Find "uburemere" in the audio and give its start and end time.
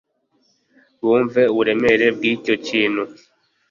1.51-2.07